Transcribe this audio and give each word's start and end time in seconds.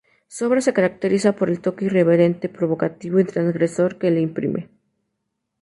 Su 0.27 0.47
obra 0.47 0.61
se 0.61 0.73
caracteriza 0.73 1.33
por 1.35 1.47
el 1.51 1.59
toque 1.61 1.85
irreverente, 1.85 2.49
provocativo 2.49 3.19
y 3.19 3.23
transgresor 3.23 3.99
que 3.99 4.09
le 4.09 4.19
imprime. 4.21 4.67